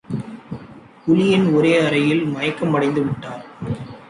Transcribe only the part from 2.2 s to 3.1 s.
மயக்கமடைந்து